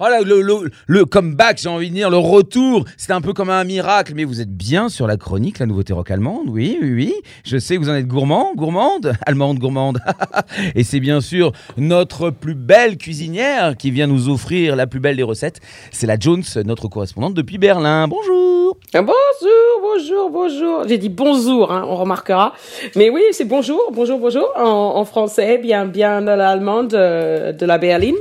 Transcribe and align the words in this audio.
Oh 0.00 0.04
là, 0.04 0.20
le, 0.20 0.42
le, 0.42 0.70
le 0.86 1.04
comeback, 1.04 1.58
j'ai 1.60 1.68
envie 1.68 1.90
de 1.90 1.94
dire, 1.94 2.08
le 2.08 2.18
retour, 2.18 2.84
c'était 2.96 3.14
un 3.14 3.20
peu 3.20 3.32
comme 3.32 3.50
un 3.50 3.64
miracle, 3.64 4.12
mais 4.14 4.22
vous 4.22 4.40
êtes 4.40 4.56
bien 4.56 4.88
sur 4.88 5.08
la 5.08 5.16
chronique, 5.16 5.58
la 5.58 5.66
nouveauté 5.66 5.92
rock 5.92 6.12
allemande, 6.12 6.48
oui, 6.48 6.78
oui, 6.80 6.92
oui. 6.92 7.14
Je 7.44 7.58
sais 7.58 7.74
que 7.74 7.80
vous 7.80 7.88
en 7.88 7.94
êtes 7.94 8.06
gourmand, 8.06 8.52
gourmande, 8.54 9.14
allemande, 9.26 9.58
gourmande. 9.58 9.98
Et 10.76 10.84
c'est 10.84 11.00
bien 11.00 11.20
sûr 11.20 11.50
notre 11.76 12.30
plus 12.30 12.54
belle 12.54 12.96
cuisinière 12.96 13.76
qui 13.76 13.90
vient 13.90 14.06
nous 14.06 14.28
offrir 14.28 14.76
la 14.76 14.86
plus 14.86 15.00
belle 15.00 15.16
des 15.16 15.24
recettes. 15.24 15.60
C'est 15.90 16.06
la 16.06 16.16
Jones, 16.16 16.44
notre 16.64 16.86
correspondante 16.86 17.34
depuis 17.34 17.58
Berlin. 17.58 18.06
Bonjour 18.06 18.76
Ah, 18.94 19.02
Bonjour, 19.02 19.80
bonjour, 19.82 20.30
bonjour. 20.30 20.88
J'ai 20.88 20.98
dit 20.98 21.08
bonjour, 21.08 21.72
hein, 21.72 21.84
on 21.88 21.96
remarquera. 21.96 22.52
Mais 22.94 23.10
oui, 23.10 23.22
c'est 23.32 23.44
bonjour, 23.44 23.90
bonjour, 23.92 24.18
bonjour 24.18 24.48
en, 24.56 25.04
français, 25.04 25.58
bien, 25.58 25.86
bien 25.86 26.26
à 26.26 26.36
l'allemande 26.36 26.94
euh, 26.94 27.52
de 27.52 27.66
la 27.66 27.78
Berlin, 27.78 28.12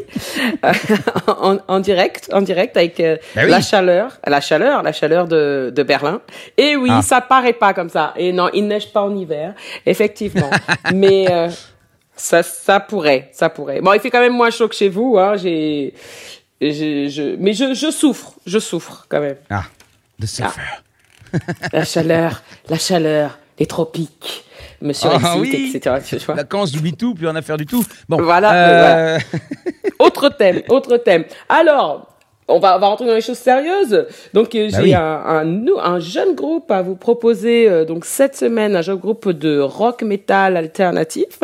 en, 1.28 1.58
en 1.68 1.80
direct, 1.80 2.30
en 2.34 2.42
direct 2.42 2.76
avec 2.78 3.00
euh, 3.00 3.18
Ben 3.36 3.46
oui. 3.46 3.52
la 3.52 3.62
chaleur, 3.62 4.18
la 4.26 4.42
chaleur, 4.42 4.84
la 4.84 4.92
chaleur 4.92 5.28
de, 5.28 5.72
de 5.76 5.84
Berlin. 5.84 6.22
Et 6.58 6.76
oui, 6.76 6.90
Ah. 6.92 7.02
ça 7.02 7.22
paraît 7.22 7.54
pas 7.54 7.74
comme 7.74 7.90
ça. 7.90 8.14
Et 8.16 8.32
non, 8.34 8.50
il 8.54 8.68
neige 8.68 8.92
pas 8.92 9.02
en 9.02 9.16
hiver, 9.16 9.54
effectivement. 9.86 10.50
Mais 10.94 11.28
euh, 11.32 11.50
ça, 12.16 12.42
ça 12.44 12.80
pourrait, 12.80 13.30
ça 13.34 13.50
pourrait. 13.50 13.82
Bon, 13.82 13.94
il 13.94 14.00
fait 14.00 14.10
quand 14.10 14.20
même 14.22 14.34
moins 14.34 14.50
chaud 14.50 14.68
que 14.68 14.76
chez 14.76 14.90
vous. 14.90 15.18
Hein. 15.18 15.36
J'ai, 15.38 15.94
je, 16.60 17.36
mais 17.38 17.54
je, 17.54 17.74
je 17.76 17.92
souffre, 17.92 18.34
je 18.48 18.58
souffre 18.58 19.06
quand 19.10 19.20
même. 19.20 19.36
Ah, 19.50 19.64
de 20.18 20.26
surfer. 20.26 20.62
La 21.74 21.84
chaleur, 21.84 22.42
la 22.70 22.78
chaleur, 22.80 23.38
les 23.60 23.66
tropiques, 23.66 24.46
Monsieur 24.82 25.10
Ah, 25.12 25.36
Exit, 25.38 25.40
oui. 25.42 25.72
etc. 25.76 25.96
Tu 26.08 26.16
vois 26.26 26.36
Vacances, 26.36 26.72
j'oublie 26.74 26.94
tout, 26.94 27.14
plus 27.14 27.28
rien 27.28 27.36
à 27.36 27.42
faire 27.42 27.58
du 27.58 27.66
tout. 27.66 27.84
Bon, 28.08 28.22
Voilà, 28.22 28.54
euh, 28.54 29.20
autre 30.00 30.30
thème, 30.30 30.62
autre 30.70 30.98
thème. 30.98 31.26
Alors, 31.50 32.08
on 32.50 32.60
va, 32.60 32.78
on 32.78 32.80
va 32.80 32.88
rentrer 32.88 33.06
dans 33.06 33.14
les 33.14 33.20
choses 33.22 33.38
sérieuses. 33.38 34.06
Donc, 34.34 34.56
euh, 34.56 34.70
Bah 34.72 34.78
j'ai 34.78 34.84
oui. 34.84 34.94
un, 34.94 35.02
un, 35.02 35.68
un 35.84 36.00
jeune 36.00 36.34
groupe 36.34 36.72
à 36.72 36.82
vous 36.82 36.96
proposer. 36.96 37.68
euh, 37.70 37.84
donc, 37.84 38.06
cette 38.06 38.38
semaine, 38.38 38.76
un 38.76 38.82
jeune 38.82 38.98
groupe 38.98 39.30
de 39.30 39.60
rock 39.60 40.02
metal 40.04 40.56
alternatif 40.56 41.40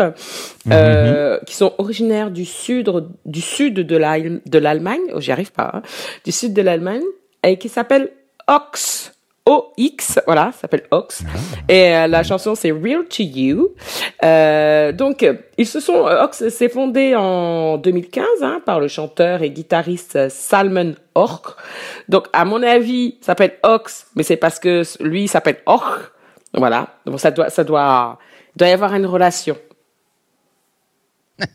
euh, 0.72 1.38
qui 1.46 1.56
sont 1.56 1.74
originaires 1.78 2.32
du 2.32 2.46
sud, 2.46 2.90
du 3.26 3.42
sud 3.42 3.74
de 3.76 4.58
l'Allemagne. 4.58 5.02
Oh, 5.14 5.20
j'y 5.20 5.32
arrive 5.34 5.52
pas. 5.52 5.72
hein. 5.74 5.82
du 6.24 6.32
sud 6.32 6.54
de 6.54 6.62
l'Allemagne 6.62 7.04
et 7.44 7.58
qui 7.58 7.68
s'appelle 7.70 8.10
Ox. 8.48 9.13
OX, 9.54 10.20
voilà, 10.26 10.52
ça 10.54 10.62
s'appelle 10.62 10.84
Ox. 10.92 11.24
Et 11.70 11.96
euh, 11.96 12.08
la 12.08 12.24
chanson 12.24 12.56
c'est 12.56 12.72
Real 12.72 13.06
to 13.06 13.24
You. 13.24 13.76
Euh, 14.24 14.92
donc 14.92 15.24
euh, 15.24 15.36
ils 15.58 15.68
se 15.68 15.80
sont 15.80 16.06
Ox 16.06 16.50
s'est 16.50 16.70
fondé 16.70 17.16
en 17.16 17.78
2015 17.78 18.26
hein, 18.42 18.62
par 18.66 18.80
le 18.80 18.88
chanteur 18.88 19.42
et 19.44 19.52
guitariste 19.52 20.30
Salman 20.30 20.94
Ork. 21.16 21.58
Donc 22.10 22.28
à 22.34 22.46
mon 22.46 22.64
avis, 22.64 23.18
ça 23.22 23.28
s'appelle 23.28 23.58
Ox, 23.64 24.08
mais 24.16 24.24
c'est 24.24 24.38
parce 24.38 24.60
que 24.60 24.84
lui 25.02 25.24
il 25.24 25.28
s'appelle 25.28 25.58
Ork. 25.66 26.12
Voilà. 26.54 26.88
Donc 27.06 27.20
ça 27.20 27.32
doit 27.32 27.50
ça 27.50 27.64
doit 27.64 28.18
il 28.56 28.60
doit 28.60 28.68
y 28.68 28.72
avoir 28.72 28.94
une 28.96 29.06
relation. 29.06 29.58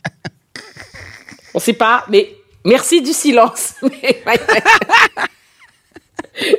On 1.55 1.59
sait 1.59 1.73
pas, 1.73 2.05
mais 2.09 2.37
merci 2.65 3.03
du 3.03 3.13
silence. 3.13 3.75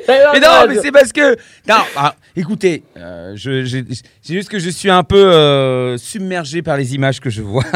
Mais 0.08 0.40
non, 0.40 0.66
mais 0.68 0.76
c'est 0.80 0.92
parce 0.92 1.12
que. 1.12 1.36
Non, 1.68 1.76
ah, 1.96 2.14
écoutez, 2.36 2.82
euh, 2.96 3.32
je, 3.36 3.64
je- 3.64 3.78
c'est 4.22 4.34
juste 4.34 4.48
que 4.48 4.58
je 4.58 4.68
suis 4.70 4.90
un 4.90 5.02
peu 5.02 5.16
euh, 5.32 5.96
submergé 5.96 6.62
par 6.62 6.76
les 6.76 6.94
images 6.94 7.20
que 7.20 7.30
je 7.30 7.42
vois. 7.42 7.64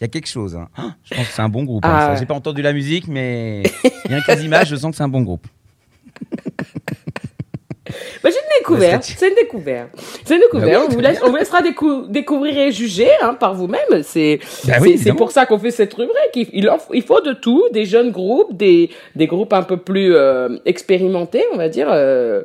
Il 0.00 0.02
y 0.02 0.04
a 0.04 0.08
quelque 0.08 0.28
chose. 0.28 0.54
hein. 0.56 0.68
Ah, 0.76 0.94
Je 1.04 1.14
pense 1.14 1.26
que 1.28 1.32
c'est 1.32 1.42
un 1.42 1.48
bon 1.48 1.64
groupe. 1.64 1.84
hein, 1.84 1.90
Ah 1.92 2.12
ouais. 2.12 2.18
J'ai 2.18 2.26
pas 2.26 2.34
entendu 2.34 2.62
la 2.62 2.72
musique, 2.72 3.08
mais 3.08 3.62
rien 4.04 4.20
que 4.20 4.32
les 4.32 4.44
images, 4.44 4.68
je 4.68 4.76
sens 4.76 4.90
que 4.92 4.96
c'est 4.96 5.02
un 5.02 5.08
bon 5.08 5.22
groupe. 5.22 5.46
Bah, 8.22 8.30
j'ai 8.30 8.36
une 8.36 8.58
découverte. 8.60 9.02
C'est 9.04 9.28
une 9.28 9.34
découverte. 9.34 9.90
C'est 10.24 10.34
une 10.36 10.40
découverte. 10.40 10.70
Bah 10.72 10.78
oui, 10.80 10.86
on, 10.88 10.94
vous 10.94 11.00
laisse- 11.00 11.20
on 11.24 11.30
vous 11.30 11.36
laissera 11.36 11.62
décou- 11.62 12.06
découvrir 12.08 12.56
et 12.58 12.72
juger 12.72 13.08
hein, 13.22 13.34
par 13.34 13.54
vous-même. 13.54 14.02
C'est 14.02 14.38
Bah 14.66 14.74
c'est- 14.74 15.10
oui, 15.10 15.12
pour 15.16 15.30
ça 15.32 15.46
qu'on 15.46 15.58
fait 15.58 15.70
cette 15.70 15.94
rubrique. 15.94 16.14
Il, 16.34 16.48
il, 16.52 16.70
en- 16.70 16.78
il 16.92 17.02
faut 17.02 17.20
de 17.20 17.32
tout, 17.32 17.64
des 17.72 17.84
jeunes 17.84 18.10
groupes, 18.10 18.56
des, 18.56 18.90
des 19.16 19.26
groupes 19.26 19.52
un 19.52 19.62
peu 19.62 19.76
plus 19.76 20.14
euh, 20.14 20.48
expérimentés, 20.64 21.44
on 21.52 21.56
va 21.56 21.68
dire. 21.68 21.88
Euh, 21.90 22.42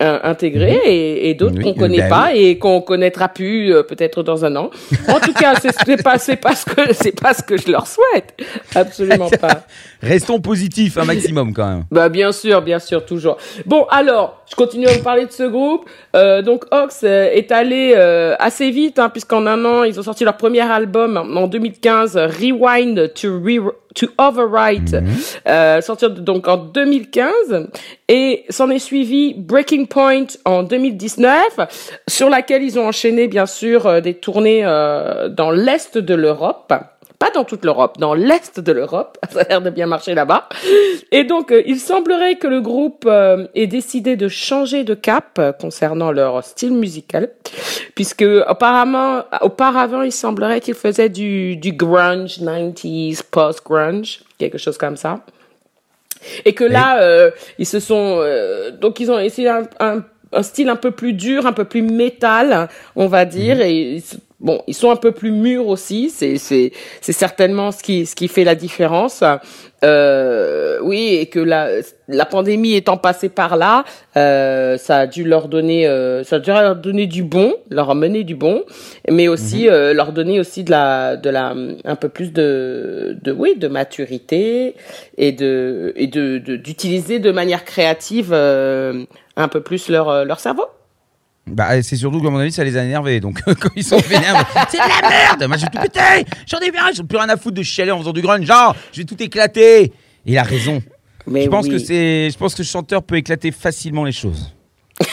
intégrés 0.00 0.80
et, 0.84 1.30
et 1.30 1.34
d'autres. 1.34 1.56
Oui, 1.56 1.64
qu'on 1.64 1.74
connaît 1.74 2.08
bah 2.08 2.08
pas 2.08 2.34
et 2.34 2.58
qu'on 2.58 2.80
connaîtra 2.80 3.28
plus 3.28 3.72
euh, 3.72 3.82
peut-être 3.82 4.22
dans 4.22 4.44
un 4.44 4.54
an. 4.56 4.70
En 5.08 5.20
tout 5.20 5.32
cas, 5.32 5.54
c'est 5.60 6.02
pas 6.02 6.18
c'est 6.18 6.36
pas 6.36 6.54
ce 6.54 6.66
que 6.66 6.92
c'est 6.92 7.18
pas 7.18 7.34
ce 7.34 7.42
que 7.42 7.56
je 7.56 7.70
leur 7.70 7.86
souhaite. 7.86 8.34
Absolument 8.74 9.30
pas. 9.30 9.64
Restons 10.02 10.40
positifs 10.40 10.98
un 10.98 11.04
maximum 11.04 11.52
quand 11.52 11.66
même. 11.66 11.84
Bah 11.90 12.08
bien 12.08 12.32
sûr, 12.32 12.62
bien 12.62 12.78
sûr, 12.78 13.04
toujours. 13.04 13.38
Bon, 13.64 13.86
alors, 13.90 14.42
je 14.50 14.54
continue 14.54 14.86
à 14.86 14.92
vous 14.92 15.02
parler 15.02 15.26
de 15.26 15.32
ce 15.32 15.44
groupe. 15.44 15.88
Euh, 16.14 16.42
donc 16.42 16.64
Ox 16.70 17.00
euh, 17.04 17.30
est 17.32 17.50
allé 17.52 17.94
euh, 17.96 18.34
assez 18.38 18.70
vite, 18.70 18.98
hein, 18.98 19.08
puisqu'en 19.08 19.46
un 19.46 19.64
an, 19.64 19.84
ils 19.84 19.98
ont 19.98 20.02
sorti 20.02 20.24
leur 20.24 20.36
premier 20.36 20.60
album 20.60 21.16
en 21.16 21.46
2015, 21.46 22.16
euh, 22.16 22.26
Rewind 22.26 23.12
to, 23.14 23.40
Re 23.40 23.72
to 23.96 24.06
Overwrite, 24.18 24.94
euh, 25.48 25.80
sorti 25.80 26.06
donc 26.08 26.46
en 26.46 26.58
2015. 26.58 27.68
Et 28.08 28.44
s'en 28.50 28.70
est 28.70 28.78
suivi 28.78 29.34
Breaking 29.34 29.86
Point 29.86 30.26
en 30.44 30.62
2019, 30.62 32.02
sur 32.06 32.30
laquelle 32.30 32.62
ils 32.62 32.78
ont 32.78 32.86
enchaîné, 32.86 33.26
bien 33.26 33.46
sûr, 33.46 33.86
euh, 33.86 34.00
des 34.00 34.14
tournées 34.14 34.64
euh, 34.64 35.28
dans 35.28 35.50
l'Est 35.50 35.98
de 35.98 36.14
l'Europe 36.14 36.72
pas 37.18 37.30
dans 37.30 37.44
toute 37.44 37.64
l'Europe, 37.64 37.96
dans 37.98 38.14
l'Est 38.14 38.60
de 38.60 38.72
l'Europe. 38.72 39.18
Ça 39.30 39.40
a 39.40 39.48
l'air 39.48 39.60
de 39.62 39.70
bien 39.70 39.86
marcher 39.86 40.14
là-bas. 40.14 40.48
Et 41.12 41.24
donc, 41.24 41.50
euh, 41.52 41.62
il 41.66 41.78
semblerait 41.80 42.36
que 42.36 42.46
le 42.46 42.60
groupe 42.60 43.04
euh, 43.06 43.46
ait 43.54 43.66
décidé 43.66 44.16
de 44.16 44.28
changer 44.28 44.84
de 44.84 44.94
cap 44.94 45.38
euh, 45.38 45.52
concernant 45.52 46.12
leur 46.12 46.44
style 46.44 46.72
musical, 46.72 47.30
puisque 47.94 48.24
apparemment, 48.46 49.24
auparavant, 49.40 50.02
il 50.02 50.12
semblerait 50.12 50.60
qu'ils 50.60 50.74
faisaient 50.74 51.08
du, 51.08 51.56
du 51.56 51.72
grunge 51.72 52.38
90s, 52.38 53.22
post-grunge, 53.30 54.20
quelque 54.38 54.58
chose 54.58 54.76
comme 54.76 54.96
ça. 54.96 55.20
Et 56.44 56.54
que 56.54 56.64
là, 56.64 57.00
euh, 57.02 57.30
ils 57.58 57.66
se 57.66 57.78
sont 57.78 58.18
euh, 58.20 58.70
donc 58.72 59.00
ils 59.00 59.10
ont 59.10 59.18
essayé 59.18 59.48
un, 59.48 59.62
un, 59.80 60.02
un 60.32 60.42
style 60.42 60.68
un 60.68 60.76
peu 60.76 60.90
plus 60.90 61.12
dur, 61.12 61.46
un 61.46 61.52
peu 61.52 61.64
plus 61.64 61.82
métal, 61.82 62.68
on 62.96 63.06
va 63.06 63.24
dire. 63.24 63.60
Et 63.60 63.72
ils 63.92 63.96
s- 63.98 64.18
bon, 64.40 64.62
ils 64.66 64.74
sont 64.74 64.90
un 64.90 64.96
peu 64.96 65.12
plus 65.12 65.30
mûrs 65.30 65.68
aussi. 65.68 66.10
C'est 66.10 66.38
c'est 66.38 66.72
c'est 67.00 67.12
certainement 67.12 67.72
ce 67.72 67.82
qui 67.82 68.06
ce 68.06 68.14
qui 68.14 68.28
fait 68.28 68.44
la 68.44 68.54
différence. 68.54 69.22
Euh, 69.84 70.78
oui, 70.82 71.14
et 71.20 71.26
que 71.26 71.38
la 71.38 71.68
la 72.08 72.24
pandémie 72.24 72.74
étant 72.74 72.96
passée 72.96 73.28
par 73.28 73.56
là, 73.56 73.84
euh, 74.16 74.78
ça 74.78 75.00
a 75.00 75.06
dû 75.06 75.24
leur 75.24 75.48
donner 75.48 75.86
euh, 75.86 76.24
ça 76.24 76.36
a 76.36 76.38
dû 76.38 76.50
leur 76.50 76.76
donner 76.76 77.06
du 77.06 77.22
bon, 77.22 77.54
leur 77.70 77.90
amener 77.90 78.24
du 78.24 78.34
bon, 78.34 78.64
mais 79.10 79.28
aussi 79.28 79.68
euh, 79.68 79.92
leur 79.92 80.12
donner 80.12 80.40
aussi 80.40 80.64
de 80.64 80.70
la 80.70 81.16
de 81.16 81.30
la 81.30 81.54
un 81.84 81.96
peu 81.96 82.08
plus 82.08 82.32
de 82.32 83.18
de 83.22 83.32
oui 83.32 83.56
de 83.56 83.68
maturité 83.68 84.74
et 85.18 85.32
de 85.32 85.92
et 85.96 86.06
de 86.06 86.38
d'utiliser 86.38 87.18
de, 87.18 87.30
manière 87.30 87.64
créative 87.64 88.30
euh, 88.32 89.04
un 89.36 89.48
peu 89.48 89.60
plus 89.60 89.88
leur 89.88 90.24
leur 90.24 90.40
cerveau. 90.40 90.64
Bah, 91.48 91.80
c'est 91.82 91.96
surtout 91.96 92.20
qu'à 92.20 92.30
mon 92.30 92.38
avis, 92.38 92.50
ça 92.50 92.64
les 92.64 92.76
a 92.76 92.84
énervés. 92.84 93.20
Donc, 93.20 93.40
quand 93.60 93.70
ils 93.76 93.84
sont 93.84 93.98
vénères, 93.98 94.46
c'est 94.68 94.78
de 94.78 95.02
la 95.02 95.08
merde 95.08 95.44
Moi, 95.46 95.56
j'ai 95.56 95.66
tout 95.66 95.78
pété 95.78 96.00
J'en 96.46 96.58
ai 96.58 96.70
marre 96.72 96.90
J'ai 96.94 97.04
plus 97.04 97.18
rien 97.18 97.28
à 97.28 97.36
foutre 97.36 97.56
de 97.56 97.62
chialer 97.62 97.92
en 97.92 97.98
faisant 97.98 98.12
du 98.12 98.22
grunge. 98.22 98.44
Genre, 98.44 98.74
je 98.92 98.98
vais 98.98 99.04
tout 99.04 99.22
éclater 99.22 99.84
Et 99.84 99.92
il 100.26 100.38
a 100.38 100.42
raison. 100.42 100.82
Mais 101.26 101.44
je 101.44 101.48
pense 101.48 101.66
oui. 101.66 101.72
que 101.72 101.78
c'est, 101.78 102.30
je 102.30 102.38
pense 102.38 102.54
que 102.54 102.62
ce 102.62 102.70
chanteur 102.70 103.02
peut 103.02 103.16
éclater 103.16 103.50
facilement 103.52 104.04
les 104.04 104.12
choses. 104.12 104.54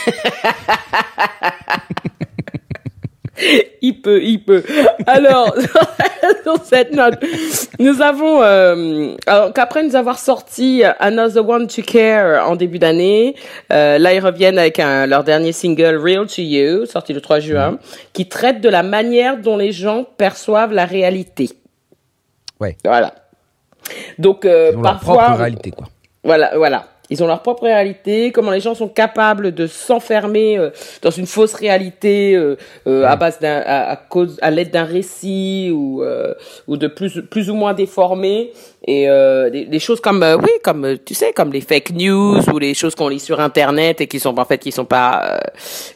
Il 3.82 4.00
peut, 4.00 4.22
il 4.22 4.44
peut. 4.44 4.64
Alors, 5.06 5.54
sur 6.42 6.64
cette 6.64 6.92
note, 6.92 7.14
nous 7.78 8.00
avons, 8.02 8.42
euh, 8.42 9.14
alors 9.26 9.52
qu'après 9.52 9.82
nous 9.82 9.96
avoir 9.96 10.18
sorti 10.18 10.82
Another 10.98 11.48
One 11.48 11.66
to 11.66 11.82
Care 11.82 12.48
en 12.48 12.56
début 12.56 12.78
d'année, 12.78 13.34
euh, 13.72 13.98
là 13.98 14.14
ils 14.14 14.20
reviennent 14.20 14.58
avec 14.58 14.78
un, 14.78 15.06
leur 15.06 15.24
dernier 15.24 15.52
single 15.52 15.96
Real 15.96 16.26
to 16.26 16.42
You, 16.42 16.86
sorti 16.86 17.12
le 17.12 17.20
3 17.20 17.40
juin, 17.40 17.78
qui 18.12 18.28
traite 18.28 18.60
de 18.60 18.68
la 18.68 18.82
manière 18.82 19.38
dont 19.38 19.56
les 19.56 19.72
gens 19.72 20.04
perçoivent 20.16 20.72
la 20.72 20.84
réalité. 20.84 21.50
Ouais. 22.60 22.76
Voilà. 22.84 23.14
Donc 24.18 24.44
euh, 24.44 24.70
Ils 24.72 24.78
ont 24.78 24.82
leur 24.82 24.92
parfois, 24.92 25.24
propre 25.24 25.38
réalité, 25.38 25.70
quoi. 25.70 25.88
voilà, 26.22 26.52
voilà. 26.56 26.84
Ils 27.10 27.22
ont 27.22 27.26
leur 27.26 27.42
propre 27.42 27.64
réalité, 27.64 28.32
comment 28.32 28.50
les 28.50 28.60
gens 28.60 28.74
sont 28.74 28.88
capables 28.88 29.52
de 29.52 29.66
s'enfermer 29.66 30.56
euh, 30.56 30.70
dans 31.02 31.10
une 31.10 31.26
fausse 31.26 31.52
réalité 31.52 32.34
euh, 32.34 32.56
euh, 32.86 33.04
à 33.04 33.16
base 33.16 33.40
d'un, 33.40 33.58
à, 33.58 33.90
à 33.90 33.96
cause, 33.96 34.38
à 34.40 34.50
l'aide 34.50 34.70
d'un 34.70 34.84
récit 34.84 35.70
ou 35.70 36.02
ou 36.66 36.76
de 36.76 36.86
plus 36.86 37.22
plus 37.22 37.50
ou 37.50 37.54
moins 37.54 37.74
déformé 37.74 38.52
et 38.86 39.06
des, 39.52 39.66
des, 39.66 39.78
choses 39.78 40.00
comme 40.00 40.24
oui 40.42 40.50
comme 40.62 40.96
tu 41.04 41.14
sais 41.14 41.32
comme 41.32 41.52
les 41.52 41.60
fake 41.60 41.92
news 41.92 42.40
ou 42.52 42.58
les 42.58 42.74
choses 42.74 42.94
qu'on 42.94 43.08
lit 43.08 43.20
sur 43.20 43.40
internet 43.40 44.00
et 44.00 44.06
qui 44.06 44.18
sont 44.18 44.38
en 44.38 44.44
fait 44.44 44.58
qui 44.58 44.72
sont 44.72 44.84
pas 44.84 45.40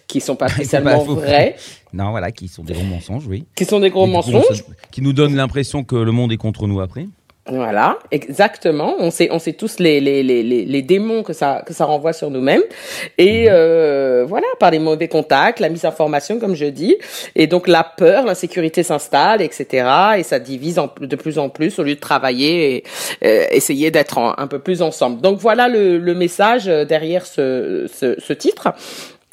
qui 0.07 0.21
sont 0.21 0.37
pas 0.37 0.49
spécialement 0.59 1.03
vraies. 1.05 1.57
Non, 1.93 2.11
voilà, 2.11 2.33
qui 2.33 2.49
sont 2.49 2.63
des 2.65 2.75
gros 2.75 2.85
mensonges, 2.85 3.27
oui. 3.27 3.47
Qui 3.57 3.65
sont 3.65 3.81
des 3.81 3.89
gros 3.89 4.07
mensonges. 4.07 4.63
Qui 4.91 5.01
nous 5.01 5.15
donnent 5.15 5.37
l'impression 5.37 5.85
que 5.85 5.97
le 5.97 6.13
monde 6.13 6.33
est 6.33 6.37
contre 6.37 6.67
nous 6.67 6.81
après. 6.81 7.07
Voilà, 7.49 7.99
exactement. 8.11 8.97
On 8.99 9.11
sait, 9.11 9.29
on 9.31 9.39
sait 9.39 9.55
tous 9.55 9.79
les, 9.79 10.01
les, 10.01 10.23
les, 10.23 10.43
les 10.43 10.83
démons 10.83 11.23
que 11.23 11.33
ça, 11.33 11.63
que 11.67 11.73
ça 11.73 11.85
renvoie 11.85 12.13
sur 12.13 12.31
nous-mêmes. 12.31 12.63
Et 13.17 13.45
mhm. 13.45 13.53
euh, 13.53 14.25
voilà, 14.29 14.47
par 14.61 14.71
les 14.71 14.79
mauvais 14.79 15.09
contacts, 15.09 15.61
la 15.61 15.69
misinformation, 15.69 16.39
comme 16.39 16.55
je 16.55 16.67
dis. 16.67 16.97
Et 17.35 17.47
donc 17.47 17.69
la 17.69 17.85
peur, 17.85 18.25
l'insécurité 18.25 18.83
s'installe, 18.83 19.43
etc. 19.43 19.89
Et 20.19 20.23
ça 20.23 20.39
divise 20.39 20.81
de 21.01 21.17
plus 21.17 21.39
en 21.39 21.49
plus 21.49 21.79
au 21.79 21.83
lieu 21.83 21.95
de 21.95 22.01
travailler 22.01 22.77
et 22.77 22.85
euh, 23.25 23.47
essayer 23.51 23.91
d'être 23.91 24.19
un 24.19 24.47
peu 24.47 24.59
plus 24.59 24.83
ensemble. 24.83 25.21
Donc 25.21 25.39
voilà 25.39 25.69
le, 25.69 25.99
le 25.99 26.15
message 26.15 26.67
derrière 26.67 27.25
ce, 27.27 27.87
ce, 27.93 28.17
ce 28.19 28.33
titre. 28.33 28.69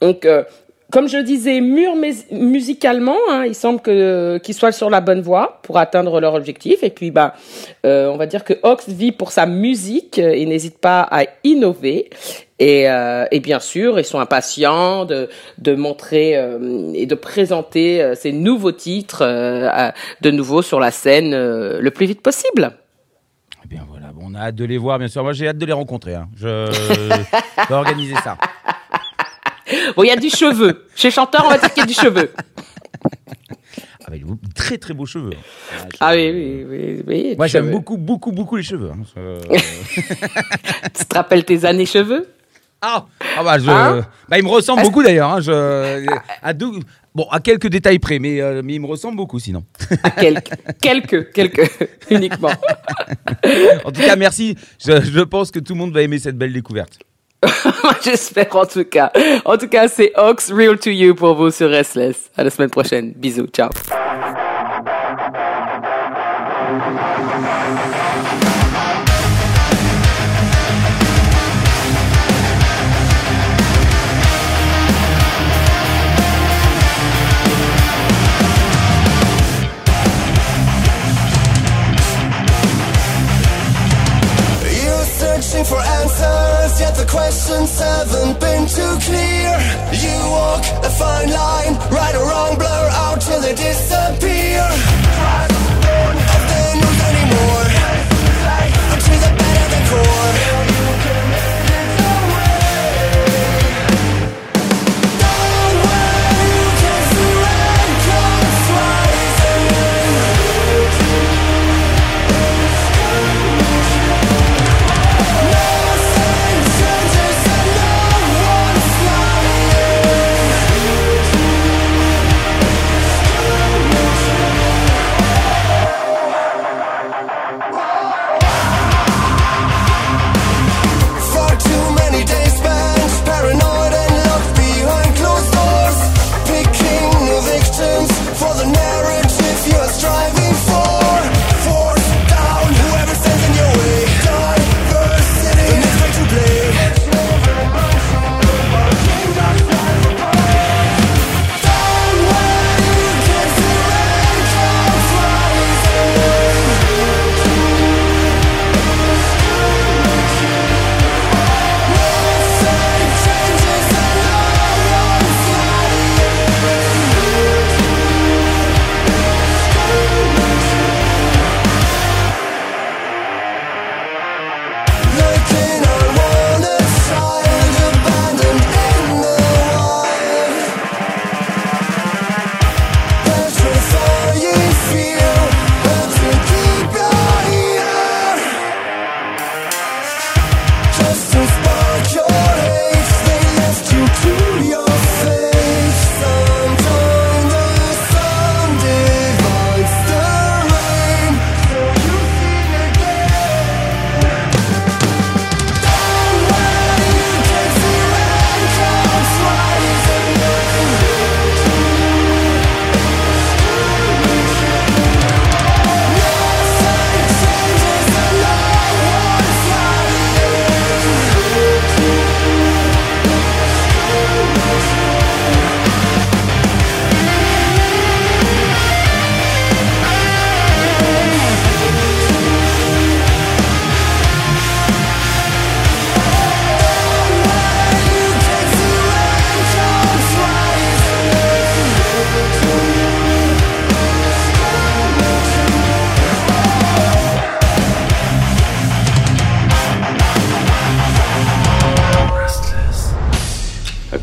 Donc, 0.02 0.26
euh, 0.26 0.44
comme 0.96 1.10
je 1.10 1.18
disais, 1.18 1.60
mûr 1.60 1.92
musicalement, 2.32 3.18
hein, 3.30 3.44
il 3.46 3.54
semble 3.54 3.82
que 3.82 4.38
qu'ils 4.38 4.56
soient 4.56 4.72
sur 4.72 4.90
la 4.90 5.02
bonne 5.02 5.20
voie 5.20 5.60
pour 5.64 5.78
atteindre 5.78 6.22
leur 6.22 6.36
objectif. 6.36 6.84
Et 6.84 6.90
puis, 6.90 7.12
bah, 7.12 7.36
euh, 7.86 8.08
on 8.08 8.16
va 8.16 8.28
dire 8.28 8.46
que 8.46 8.54
Ox 8.64 8.88
vit 8.88 9.12
pour 9.12 9.34
sa 9.34 9.46
musique 9.46 10.20
et 10.20 10.46
n'hésite 10.46 10.78
pas 10.78 11.06
à 11.12 11.26
innover. 11.44 12.10
Et, 12.60 12.90
euh, 12.90 13.26
et, 13.32 13.42
bien 13.42 13.60
sûr, 13.60 14.00
ils 14.00 14.06
sont 14.06 14.22
impatients 14.22 15.04
de, 15.04 15.28
de 15.58 15.76
montrer 15.76 16.38
euh, 16.38 16.94
et 16.94 17.08
de 17.08 17.16
présenter 17.16 18.14
ces 18.16 18.32
nouveaux 18.32 18.72
titres 18.72 19.22
de 20.22 20.32
nouveau 20.32 20.62
sur 20.62 20.80
la 20.80 20.92
scène 20.92 21.32
le 21.32 21.90
plus 21.90 22.06
vite 22.06 22.22
possible. 22.22 22.72
Eh 23.66 23.68
bien 23.68 23.82
voilà, 23.90 24.14
bon, 24.14 24.28
on 24.30 24.34
a 24.34 24.44
hâte 24.44 24.56
de 24.56 24.64
les 24.64 24.78
voir, 24.78 24.98
bien 24.98 25.10
sûr. 25.10 25.24
Moi, 25.24 25.34
j'ai 25.34 25.50
hâte 25.50 25.58
de 25.58 25.66
les 25.66 25.74
rencontrer. 25.74 26.14
Hein. 26.14 26.30
Je 26.38 26.70
vais 27.68 27.76
organiser 27.76 28.16
ça. 28.24 28.38
Bon, 29.96 30.04
il 30.04 30.08
y 30.08 30.12
a 30.12 30.18
du 30.18 30.30
cheveu. 30.30 30.86
Chez 30.96 31.12
chanteur, 31.12 31.44
on 31.46 31.50
va 31.50 31.58
dire 31.58 31.70
qu'il 31.74 31.82
y 31.82 31.84
a 31.84 31.88
du 31.88 31.94
cheveu. 31.94 32.32
Ah, 34.08 34.12
bah, 34.12 34.18
très 34.54 34.78
très 34.78 34.94
beaux 34.94 35.06
cheveux. 35.06 35.32
Ah, 36.00 36.14
oui, 36.14 36.32
oui, 36.32 36.66
oui. 36.70 37.04
oui 37.08 37.36
Moi, 37.38 37.48
j'aime 37.48 37.72
beaucoup, 37.72 37.98
beaucoup, 37.98 38.32
beaucoup 38.32 38.56
les 38.56 38.64
cheveux. 38.64 38.92
Hein. 38.92 39.04
tu 40.96 41.06
te 41.06 41.16
rappelles 41.16 41.44
tes 41.44 41.66
années 41.66 41.88
cheveux? 41.88 42.28
Ah, 42.82 43.08
ah 43.36 43.44
bah, 43.44 43.58
je, 43.58 43.70
hein? 43.70 44.06
bah, 44.30 44.38
il 44.38 44.44
me 44.44 44.50
ressemble 44.50 44.84
beaucoup 44.84 45.02
d'ailleurs. 45.02 45.32
Hein, 45.32 45.42
je, 45.42 46.06
à 46.44 46.54
bon, 46.54 47.28
à 47.32 47.40
quelques 47.40 47.68
détails 47.68 47.98
près, 47.98 48.20
mais, 48.20 48.42
euh, 48.42 48.62
mais 48.64 48.76
il 48.76 48.82
me 48.82 48.86
ressemble 48.86 49.18
beaucoup 49.18 49.40
sinon. 49.40 49.64
À 50.04 50.12
quelques, 50.12 50.52
quelques, 50.82 51.32
quelques, 51.32 51.72
uniquement. 52.12 52.52
en 53.86 53.92
tout 53.92 54.02
cas, 54.02 54.16
merci. 54.16 54.56
Je, 54.86 55.02
je 55.02 55.22
pense 55.22 55.50
que 55.50 55.60
tout 55.60 55.74
le 55.74 55.80
monde 55.80 55.94
va 55.94 56.04
aimer 56.04 56.20
cette 56.20 56.38
belle 56.38 56.54
découverte. 56.54 57.00
J'espère 58.04 58.56
en 58.56 58.66
tout 58.66 58.86
cas. 58.86 59.12
En 59.46 59.58
tout 59.58 59.68
cas, 59.68 59.88
c'est 59.88 60.12
Ox 60.16 60.52
Real 60.52 60.78
to 60.78 60.90
You 60.90 61.16
pour 61.16 61.36
vous 61.36 61.52
sur 61.52 61.70
Restless. 61.70 62.30
À 62.38 62.44
la 62.44 62.50
semaine 62.50 62.70
prochaine. 62.70 63.14
Bisous. 63.16 63.48
Ciao. 63.48 63.70
The 86.98 87.06
questions 87.06 87.80
haven't 87.80 88.40
been 88.40 88.68
too 88.68 88.96
clear. 89.08 89.52
You 89.92 90.18
walk 90.30 90.64
a 90.84 90.90
fine 90.90 91.32
line, 91.32 91.74
right 91.92 92.16
or 92.16 92.26
wrong, 92.30 92.58
blur 92.58 92.90
out 93.04 93.22
till 93.22 93.42
they 93.42 93.56
disappear. 93.56 94.35